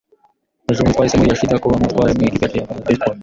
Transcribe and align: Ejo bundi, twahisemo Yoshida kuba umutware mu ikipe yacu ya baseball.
Ejo 0.71 0.79
bundi, 0.81 0.95
twahisemo 0.95 1.23
Yoshida 1.25 1.59
kuba 1.61 1.77
umutware 1.77 2.11
mu 2.17 2.23
ikipe 2.27 2.43
yacu 2.45 2.57
ya 2.57 2.65
baseball. 2.85 3.15